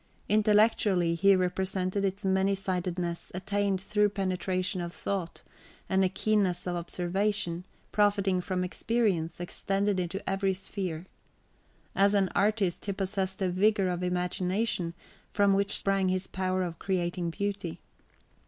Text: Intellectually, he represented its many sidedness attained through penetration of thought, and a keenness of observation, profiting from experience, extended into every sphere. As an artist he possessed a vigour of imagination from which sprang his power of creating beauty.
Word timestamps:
Intellectually, 0.27 1.13
he 1.13 1.35
represented 1.35 2.03
its 2.03 2.25
many 2.25 2.55
sidedness 2.55 3.31
attained 3.35 3.79
through 3.79 4.09
penetration 4.09 4.81
of 4.81 4.93
thought, 4.95 5.43
and 5.87 6.03
a 6.03 6.09
keenness 6.09 6.65
of 6.65 6.75
observation, 6.75 7.65
profiting 7.91 8.41
from 8.41 8.63
experience, 8.63 9.39
extended 9.39 9.99
into 9.99 10.27
every 10.27 10.53
sphere. 10.55 11.05
As 11.95 12.15
an 12.15 12.29
artist 12.33 12.83
he 12.87 12.93
possessed 12.93 13.43
a 13.43 13.49
vigour 13.51 13.89
of 13.89 14.01
imagination 14.01 14.95
from 15.31 15.53
which 15.53 15.75
sprang 15.77 16.09
his 16.09 16.25
power 16.25 16.63
of 16.63 16.79
creating 16.79 17.29
beauty. 17.29 17.79